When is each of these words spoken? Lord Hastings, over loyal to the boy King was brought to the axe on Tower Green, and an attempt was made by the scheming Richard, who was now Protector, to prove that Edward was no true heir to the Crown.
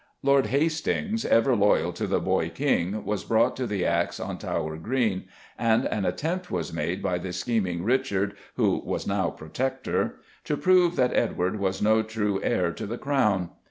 Lord 0.23 0.47
Hastings, 0.47 1.27
over 1.27 1.55
loyal 1.55 1.93
to 1.93 2.07
the 2.07 2.19
boy 2.19 2.49
King 2.49 3.05
was 3.05 3.23
brought 3.23 3.55
to 3.57 3.67
the 3.67 3.85
axe 3.85 4.19
on 4.19 4.39
Tower 4.39 4.75
Green, 4.77 5.25
and 5.59 5.85
an 5.85 6.05
attempt 6.05 6.49
was 6.49 6.73
made 6.73 7.03
by 7.03 7.19
the 7.19 7.31
scheming 7.31 7.83
Richard, 7.83 8.35
who 8.55 8.79
was 8.83 9.05
now 9.05 9.29
Protector, 9.29 10.15
to 10.45 10.57
prove 10.57 10.95
that 10.95 11.15
Edward 11.15 11.59
was 11.59 11.83
no 11.83 12.01
true 12.01 12.41
heir 12.41 12.71
to 12.71 12.87
the 12.87 12.97
Crown. 12.97 13.51